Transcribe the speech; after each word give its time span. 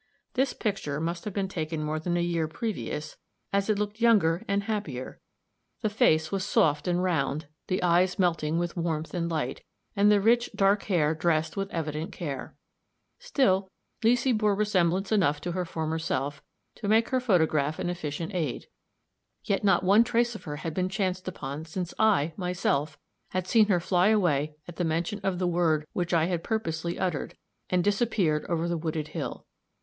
This 0.33 0.53
picture 0.53 0.99
must 0.99 1.25
have 1.25 1.33
been 1.35 1.47
taken 1.47 1.83
more 1.83 1.99
than 1.99 2.17
a 2.17 2.23
year 2.23 2.47
previous, 2.47 3.17
as 3.53 3.69
it 3.69 3.77
looked 3.77 4.01
younger 4.01 4.43
and 4.47 4.63
happier; 4.63 5.19
the 5.81 5.91
face 5.91 6.31
was 6.31 6.43
soft 6.43 6.87
and 6.87 7.03
round, 7.03 7.45
the 7.67 7.83
eyes 7.83 8.17
melting 8.17 8.57
with 8.57 8.75
warmth 8.75 9.13
and 9.13 9.29
light, 9.29 9.63
and 9.95 10.11
the 10.11 10.19
rich, 10.19 10.49
dark 10.55 10.85
hair 10.85 11.13
dressed 11.13 11.55
with 11.55 11.69
evident 11.69 12.11
care. 12.11 12.55
Still, 13.19 13.69
Leesy 14.03 14.35
bore 14.35 14.55
resemblance 14.55 15.11
enough 15.11 15.39
to 15.41 15.51
her 15.51 15.65
former 15.65 15.99
self, 15.99 16.41
to 16.73 16.87
make 16.87 17.09
her 17.09 17.19
photograph 17.19 17.77
an 17.77 17.87
efficient 17.87 18.33
aid. 18.33 18.65
Yet 19.43 19.63
not 19.63 19.83
one 19.83 20.03
trace 20.03 20.33
of 20.33 20.45
her 20.45 20.55
had 20.55 20.73
been 20.73 20.89
chanced 20.89 21.27
upon 21.27 21.65
since 21.65 21.93
I, 21.99 22.33
myself, 22.35 22.97
had 23.29 23.45
seen 23.45 23.67
her 23.67 23.79
fly 23.79 24.07
away 24.07 24.55
at 24.67 24.77
the 24.77 24.83
mention 24.83 25.19
of 25.21 25.37
the 25.37 25.45
word 25.47 25.85
which 25.93 26.11
I 26.11 26.25
had 26.25 26.43
purposely 26.43 26.97
uttered, 26.97 27.37
and 27.69 27.83
disappear 27.83 28.47
over 28.49 28.67
the 28.67 28.79
wooded 28.79 29.09
hill. 29.09 29.45